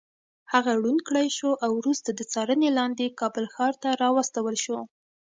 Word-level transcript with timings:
هغه 0.53 0.71
ړوند 0.81 1.01
کړی 1.07 1.27
شو 1.37 1.49
او 1.65 1.71
وروسته 1.81 2.09
د 2.13 2.21
څارنې 2.31 2.69
لاندې 2.77 3.15
کابل 3.19 3.45
ښار 3.53 3.73
ته 3.83 3.89
راوستل 4.03 4.55
شو. 4.63 4.77